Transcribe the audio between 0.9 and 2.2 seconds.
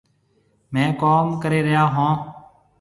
ڪوم ڪري ريا هون۔